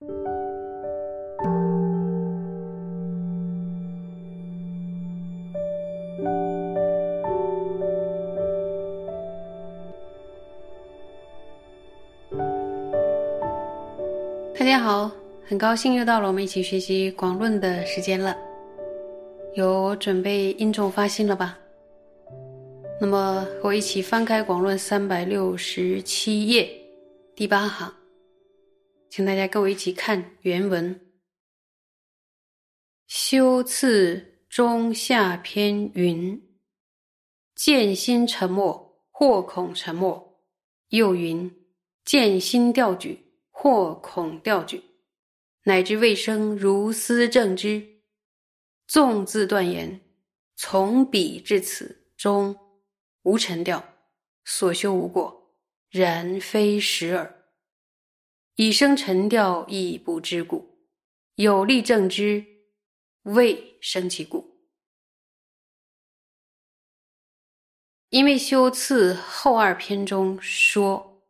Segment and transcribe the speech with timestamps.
[0.00, 0.06] 大
[14.64, 15.10] 家好，
[15.46, 18.34] 很高兴又到了我们一起学习广论的时间了。
[19.52, 21.58] 有准备音重发心了吧？
[22.98, 26.70] 那么和我一起翻开广论三百六十七页
[27.34, 27.92] 第八行，
[29.10, 31.12] 请大家跟我一起看原文。
[33.06, 36.40] 修次中下篇云：
[37.54, 40.40] 见心沉默，或恐沉默；
[40.88, 41.54] 又云：
[42.04, 43.26] 见心调举。
[43.62, 44.82] 或恐调举，
[45.64, 48.00] 乃至未生如斯正之，
[48.86, 50.00] 纵自断言，
[50.56, 52.56] 从彼至此中
[53.20, 53.86] 无尘调，
[54.46, 55.52] 所修无过，
[55.90, 57.39] 然非实耳。
[58.60, 60.84] 以生沉调亦不知故，
[61.36, 62.44] 有力正之，
[63.22, 64.68] 未生其故。
[68.10, 71.24] 因为修次后二篇中说。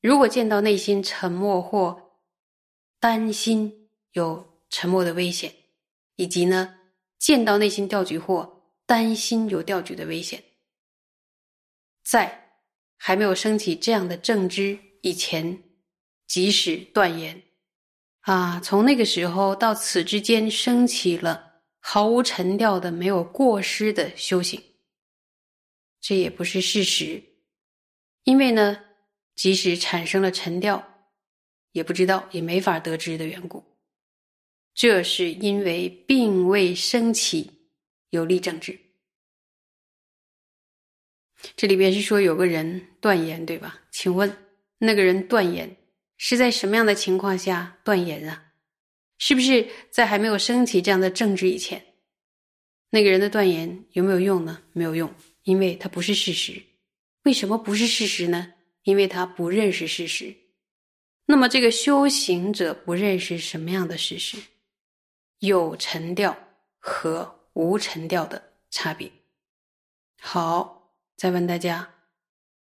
[0.00, 2.20] 如果见到内心沉默或
[3.00, 5.52] 担心有沉默的危险，
[6.14, 6.78] 以及呢
[7.18, 10.40] 见到内心调举或担心有调举的危险，
[12.04, 12.60] 在
[12.96, 15.60] 还没有升起这样的正知以前，
[16.32, 17.42] 即使断言
[18.20, 24.62] 啊，从那个时候到此之间升起了毫无沉调的、没有过失的修行，
[26.00, 27.22] 这也不是事实，
[28.24, 28.86] 因为呢。
[29.34, 31.06] 即使产生了沉调，
[31.72, 33.64] 也不知道，也没法得知的缘故。
[34.74, 37.70] 这是因为并未升起
[38.10, 38.78] 有力政治。
[41.56, 43.80] 这里边是说有个人断言，对吧？
[43.90, 44.36] 请问
[44.78, 45.76] 那个人断言
[46.24, 48.52] 是在什么样的情况下断言啊？
[49.18, 51.84] 是不是在还没有升起这样的正知以前？
[52.90, 54.62] 那个人的断言有没有用呢？
[54.72, 55.12] 没有用，
[55.42, 56.62] 因为它不是事实。
[57.24, 58.54] 为什么不是事实呢？
[58.84, 60.32] 因为他不认识事实，
[61.26, 64.38] 那么这个修行者不认识什么样的事实？
[65.40, 66.36] 有沉调
[66.78, 68.40] 和无沉调的
[68.70, 69.10] 差别。
[70.20, 71.92] 好，再问大家，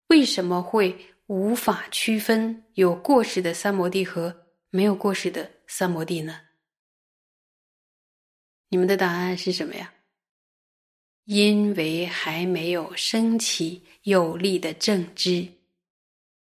[0.08, 6.40] 为什么会无法区分有过失的三摩地和没有过失的三摩地呢？
[8.68, 9.92] 你们的答案是什么呀？
[11.24, 15.48] 因为还没有升起有力的正知。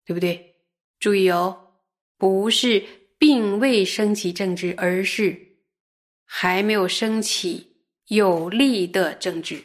[0.05, 0.55] 对不对？
[0.99, 1.75] 注意哦，
[2.17, 2.83] 不是
[3.17, 5.59] 并未升起正知，而是
[6.25, 9.63] 还没有升起有力的正知，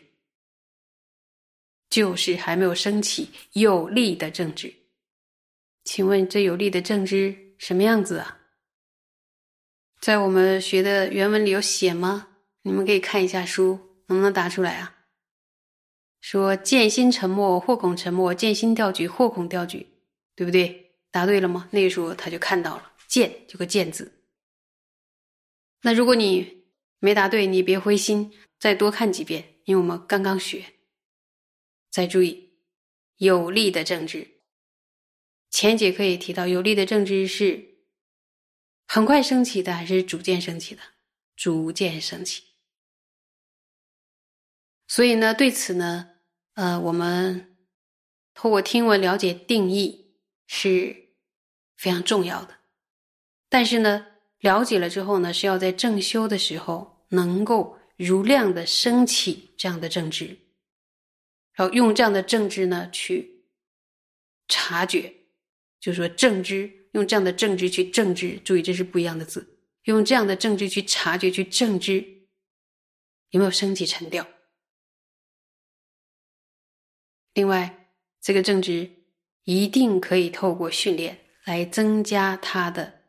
[1.90, 4.72] 就是还没有升起有力的正知。
[5.90, 8.40] 请问这有力的正知什么样子啊？
[9.98, 12.28] 在我们学的原文里有写吗？
[12.60, 15.06] 你们可以看一下书，能不能答出来啊？
[16.20, 19.86] 说见心沉默，或恐沉默；见心调举，或恐调举。
[20.36, 20.92] 对不对？
[21.10, 21.70] 答对了吗？
[21.72, 24.12] 那个时候他就看到了“见”这个“见”字。
[25.80, 26.66] 那如果你
[26.98, 30.66] 没答对，你别灰心，再多看几遍，因为我们刚刚学。
[31.90, 32.50] 再注意
[33.16, 34.37] 有力的政治。
[35.50, 37.78] 前节课也提到，有力的政治是
[38.86, 40.82] 很快升起的，还是逐渐升起的？
[41.36, 42.42] 逐渐升起。
[44.86, 46.10] 所以呢，对此呢，
[46.54, 47.56] 呃，我们
[48.34, 50.06] 通过听闻了解定义。
[50.50, 51.10] 是
[51.76, 52.56] 非常重要的，
[53.50, 54.06] 但是呢，
[54.38, 60.38] 了解了之后呢，是要在正修的时候能够如量的升起这样的正知，
[61.52, 63.44] 然后用这样的正知呢去
[64.48, 65.17] 察觉，
[65.88, 72.26] 就说正知用这样的正知去正知，注意这是不一样的字，用这样的正知去察觉去正知
[73.30, 74.28] 有没有升起沉调。
[77.32, 77.88] 另外，
[78.20, 78.98] 这个正知。
[79.44, 83.04] 一定可以透过训练来增加他的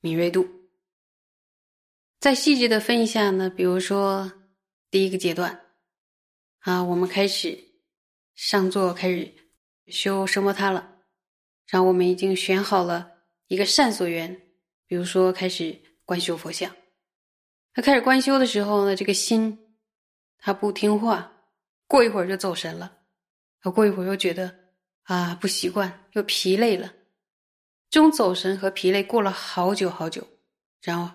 [0.00, 0.44] 敏锐度。
[2.18, 4.32] 再细致的分一下呢，比如说
[4.90, 5.66] 第一个阶段
[6.58, 7.56] 啊，我们开始
[8.34, 9.32] 上座，开始
[9.86, 10.91] 修声波塔了，
[11.68, 13.12] 然后我们已经选好了
[13.48, 14.40] 一个善所缘，
[14.86, 16.74] 比如说开始观修佛像。
[17.72, 19.76] 他开始观修的时候呢，这个心
[20.38, 21.32] 他不听话，
[21.86, 22.98] 过一会儿就走神了，
[23.74, 24.60] 过一会儿又觉得。
[25.04, 26.94] 啊，不习惯又疲累了，
[27.90, 30.24] 这种走神和疲累过了好久好久，
[30.80, 31.12] 然后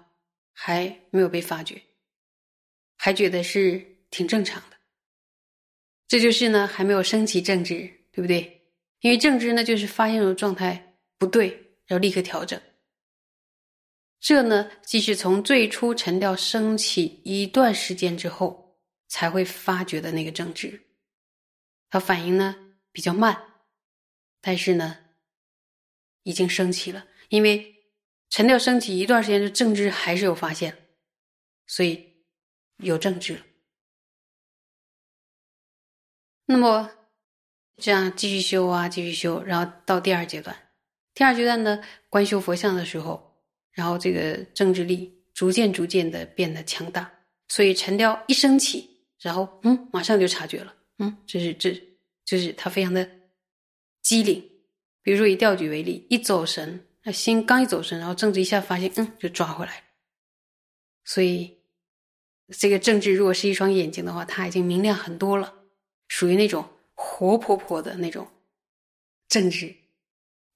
[0.51, 1.81] 还没有被发觉，
[2.97, 3.79] 还觉得是
[4.11, 4.75] 挺正常的。
[6.05, 8.56] 这就是呢，还没有升起正知，对不对？
[9.01, 12.59] 因为正知呢，就是发现状态不对，要立刻调整。
[14.19, 20.81] 这呢，即是从最初沉调升起一段时间之后才会发觉的那个正知，
[21.89, 23.39] 它反应呢比较慢，
[24.41, 24.97] 但是呢
[26.23, 27.75] 已经升起了，因为
[28.29, 30.89] 沉调升起一段时间，的正知还是有发现，
[31.67, 32.25] 所以
[32.77, 33.45] 有正知了。
[36.45, 36.89] 那么
[37.77, 40.55] 这样继续修啊，继续修，然后到第二阶段，
[41.13, 43.25] 第二阶段呢，观修佛像的时候。
[43.71, 47.07] 然后这个政治力逐渐逐渐的变得强大，
[47.47, 48.89] 所以沉调一升起，
[49.21, 51.79] 然后嗯，马上就察觉了，嗯，这是这，
[52.25, 53.07] 就是他非常的
[54.01, 54.43] 机灵。
[55.03, 59.83] 比如说以调举为例，一走神，那心刚一走神，然后政治一下发现，嗯，就抓回来。
[61.05, 61.55] 所以
[62.57, 65.53] 这个政治如果是一双眼睛的话，它已经明亮很多了，
[66.07, 68.27] 属于那种活泼泼的那种
[69.29, 69.73] 政治。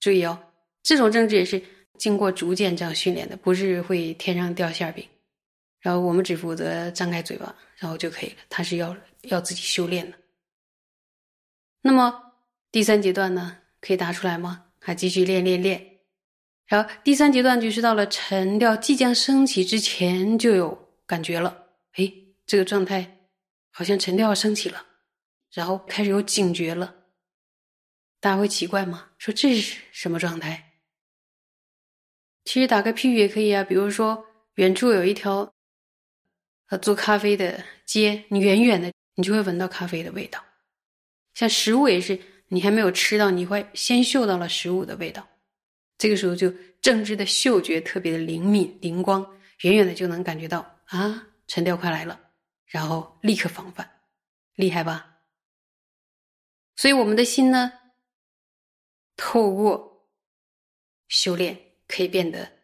[0.01, 0.51] 注意哦，
[0.83, 1.63] 这种政治也是。
[1.97, 5.07] 经过逐渐这样训练的，不是会天上掉馅饼，
[5.81, 8.37] 然后我们只负责张开嘴巴，然后就可以了。
[8.49, 10.17] 他是要要自己修炼的。
[11.83, 12.33] 那么
[12.71, 14.65] 第三阶段呢，可以答出来吗？
[14.79, 15.99] 还继续练练练。
[16.65, 21.67] 然后第三阶段就是到了沉调即将升起之前就有感觉了，
[21.97, 22.11] 哎，
[22.47, 23.27] 这个状态
[23.69, 24.83] 好像沉调要升起了，
[25.51, 26.95] 然后开始有警觉了。
[28.19, 29.09] 大家会奇怪吗？
[29.17, 30.73] 说这是什么状态？
[32.45, 34.25] 其实打个譬喻也可以啊，比如说
[34.55, 35.53] 远处有一条
[36.69, 40.43] 呃做咖啡的街，你远远的你就会闻到咖啡的味道。
[41.33, 45.27] 像食物也是，你还没有吃到，你会先嗅到了食物的味道。
[45.97, 49.25] 这个时候就正知的嗅觉特别的灵敏灵光，
[49.61, 52.19] 远远的就能感觉到啊，沉调快来了，
[52.65, 53.89] 然后立刻防范，
[54.55, 55.10] 厉害吧？
[56.81, 57.73] 所以我们的心呢，
[59.15, 60.09] 透过
[61.07, 61.67] 修炼。
[61.91, 62.59] 可以变得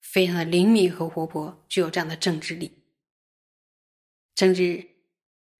[0.00, 2.82] 非常的灵敏和活泼，具有这样的政治力。
[4.34, 4.96] 政治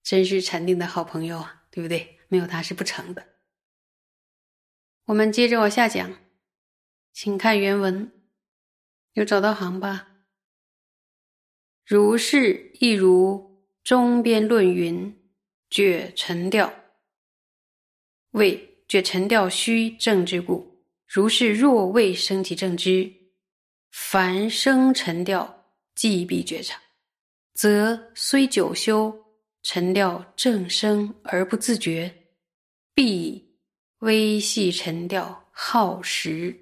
[0.02, 2.18] 真是禅定的好朋友啊，对不对？
[2.26, 3.36] 没有他是不成的。
[5.04, 6.18] 我们接着往下讲，
[7.12, 8.10] 请看原文，
[9.12, 10.08] 有找到行吧？
[11.84, 15.16] 如是亦如中边论云：
[15.70, 16.83] 觉沉调，
[18.34, 20.84] 为觉沉调虚正之故。
[21.06, 23.12] 如是若未升起正知，
[23.90, 25.64] 凡生沉调，
[25.94, 26.80] 即必觉察，
[27.54, 29.24] 则虽久修，
[29.62, 32.12] 沉调正生而不自觉，
[32.94, 33.56] 必
[33.98, 36.58] 微细沉调耗时。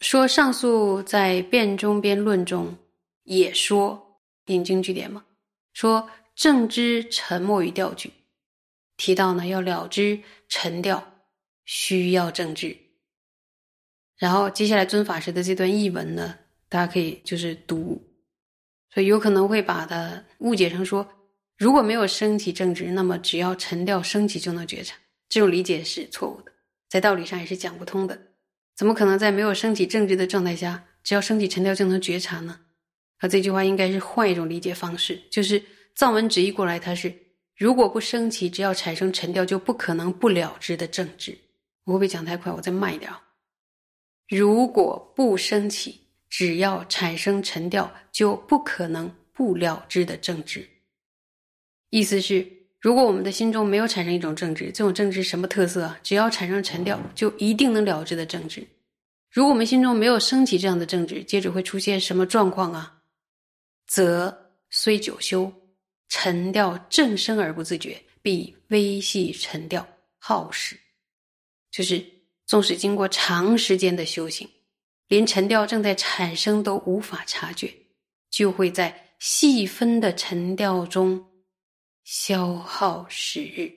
[0.00, 2.76] 说上述在辩中边论中
[3.22, 5.24] 也说引经据典嘛，
[5.72, 8.12] 说正知沉默于调句，
[8.96, 11.12] 提到呢要了知沉掉。
[11.68, 12.76] 需要政治，
[14.18, 16.38] 然后接下来尊法师的这段译文呢，
[16.68, 18.00] 大家可以就是读，
[18.94, 21.08] 所以有可能会把它误解成说，
[21.58, 24.96] 如果没有升起正直，那么只要沉掉升起就能觉察，
[25.28, 26.52] 这种理解是错误的，
[26.88, 28.16] 在道理上也是讲不通的。
[28.76, 32.60] 怎么可能在没有升起正直的状态下，只要升起沉掉就能觉察呢？
[33.20, 35.60] 那这句话应该是换一种理解方式，就是
[35.96, 37.12] 藏文直译过来，它是
[37.56, 41.36] 如果不升起，只要产生沉掉，就不可能不了之的政治。
[41.84, 42.52] 我会不会讲太快？
[42.52, 43.22] 我再慢一点啊！
[44.28, 50.68] 如果不升起，只要产生沉调，就不可能不了之的政治。
[51.90, 52.46] 意思是，
[52.78, 55.96] 如果我们的心中没有产生一种政治，这种政治什么特色？
[56.02, 58.66] 只要产生沉调，就一定能了之的政治。
[59.30, 63.00] 如果我们心中没有升起这样的政治，接着会出现什么状况啊？
[63.86, 65.52] 则虽久修，
[66.08, 69.86] 沉调正生而不自觉，必微细沉调
[70.18, 70.78] 耗时。
[71.70, 72.04] 就是，
[72.46, 74.48] 纵使经过长时间的修行，
[75.08, 77.74] 连沉调正在产生都无法察觉，
[78.30, 81.44] 就会在细分的沉调中
[82.04, 83.72] 消耗时日。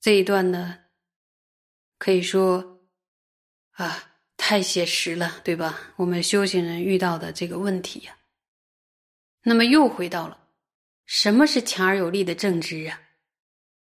[0.00, 0.78] 这一段呢，
[1.98, 2.80] 可以说
[3.72, 5.92] 啊，太写实了，对吧？
[5.96, 8.18] 我们修行人遇到的这个问题呀。
[9.44, 10.41] 那么又回到了，
[11.06, 13.00] 什么是强而有力的正知啊？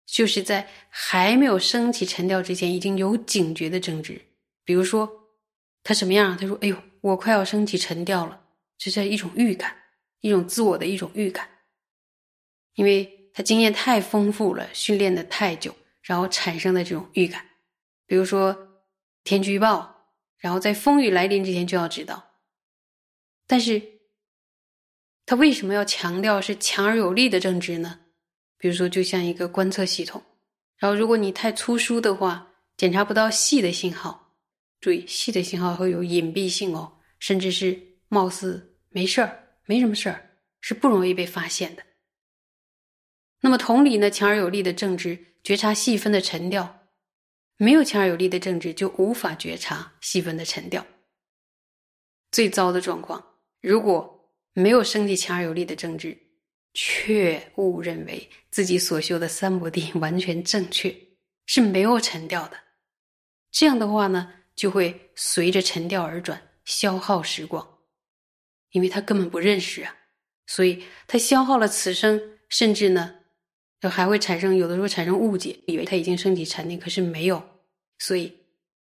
[0.06, 4.20] 就是在还没有升起沉调之前，已经有警觉的正知。
[4.64, 5.08] 比如说，
[5.84, 6.36] 他什么样？
[6.36, 8.42] 他说：“哎呦，我快要升起沉调了。”
[8.76, 9.76] 这是一种预感，
[10.20, 11.48] 一种自我的一种预感。
[12.74, 17.46] 因为他经验太丰富了，训练的太久，然后产生的这种预感。
[18.06, 18.82] 比如说
[19.22, 20.08] 天气预报，
[20.38, 22.32] 然后在风雨来临之前就要知道。
[23.46, 23.99] 但是，
[25.30, 28.00] 他为什么要强调是强而有力的正直呢？
[28.58, 30.20] 比如说，就像一个观测系统，
[30.76, 34.34] 然后如果你太粗疏的话，检查不到细的信号。
[34.80, 41.82] 注意，细的信号会有隐蔽性哦，甚至是貌似没事儿、没什么事儿，是不容易被发现的。
[43.40, 46.88] 那么同理呢，强而有力的正知觉察细分的沉掉，
[47.56, 50.84] 没有强而有力的正知就无法觉察细分的沉掉。
[52.32, 53.24] 最糟的状况，
[53.60, 54.19] 如果
[54.60, 56.16] 没有升起强而有力的正知，
[56.74, 60.94] 却误认为自己所修的三摩地 完全正确，
[61.46, 62.56] 是没有沉掉的。
[63.50, 67.78] 这样的话呢，就会随着沉掉而转，消耗时光，
[68.70, 69.96] 因为他根本不认识啊，
[70.46, 73.16] 所以他消耗了此生，甚至呢，
[73.82, 77.42] 还会产生有的时候产生误解，以为他已经升起禅定，可是没有，
[77.98, 78.36] 所以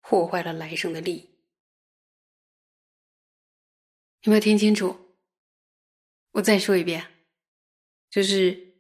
[0.01, 1.31] 破坏了来生的利益。
[4.23, 5.06] 有没有听清楚？
[6.37, 7.07] 我再说一遍，
[8.11, 8.75] 就是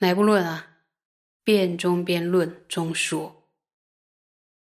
[0.00, 0.82] 哪部论啊？
[1.42, 3.50] 辩中辩论中说。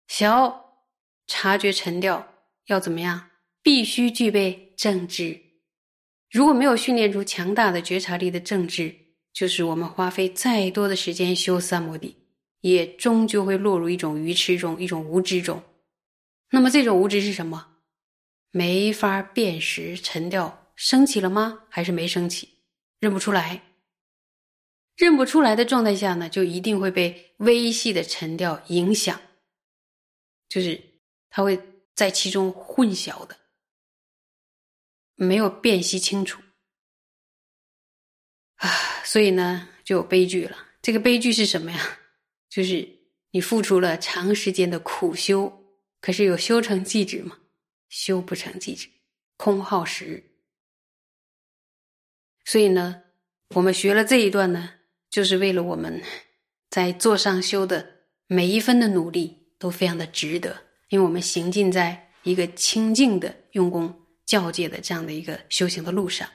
[0.08, 0.85] 想要
[1.28, 2.35] 察觉沉掉，
[2.66, 3.30] 要怎么样？
[3.62, 5.40] 必须具备正知。
[6.32, 8.92] 如果没有训练出强大的觉察力的正知，
[9.32, 12.16] 就是我们花费再多的时间修三摩地，
[12.61, 15.62] 也终究会落入一种愚痴中，一种无知中。
[16.50, 17.76] 那么这种无知是什么？
[18.50, 21.64] 没法辨识沉掉升起了吗？
[21.68, 22.49] 还是没升起？
[23.00, 23.64] 认不出来。
[24.94, 29.20] 认不出来的状态下呢，就一定会被微细的沉掉影响。
[30.49, 30.80] 就是
[31.30, 31.61] 他会
[31.97, 33.37] 在其中混淆的，
[35.16, 36.40] 没有辨析清楚
[38.58, 38.70] 啊，
[39.04, 40.56] 所以呢就有悲剧了。
[40.80, 41.99] 这个悲剧是什么呀？
[42.49, 42.88] 就是
[43.32, 47.37] 你付出了长时间的苦修，可是有修成寂止吗？
[47.88, 48.88] 修不成寂止，
[49.37, 50.27] 空耗时。
[52.49, 53.02] 所以呢，
[53.55, 54.71] 我们学了这一段呢，
[55.11, 56.02] 就是为了我们
[56.71, 57.76] 在座上修的
[58.26, 59.37] 每一分的努力。
[59.61, 60.57] 都非常的值得，
[60.88, 63.93] 因为我们行进在一个清净的用功
[64.25, 66.31] 教界的这样的一个修行的路上，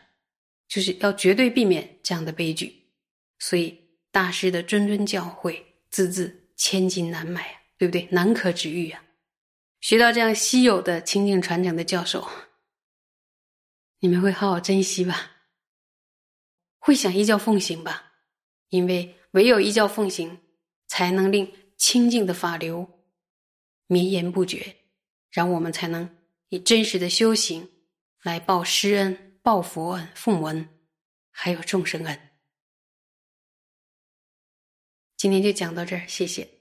[0.68, 2.92] 就是要绝对避免这样的悲剧。
[3.40, 3.80] 所以
[4.12, 5.58] 大师的谆谆教诲，
[5.90, 8.10] 字字千金难买啊，对不对？
[8.12, 9.02] 难可止遇啊！
[9.80, 12.28] 学到这样稀有的清净传承的教授，
[14.00, 15.33] 你们会好好珍惜吧？
[16.86, 18.12] 会想依教奉行吧？
[18.68, 20.42] 因为唯有依教奉行，
[20.86, 23.00] 才能令清净的法流。
[23.88, 24.76] 绵延不绝，
[25.32, 26.14] 然后我们才能
[26.50, 27.70] 以真实的修行
[28.22, 30.68] 来报师恩、报佛恩、父母恩，
[31.32, 32.32] 还有众生恩。
[35.16, 36.53] 今天就讲到这儿，谢谢。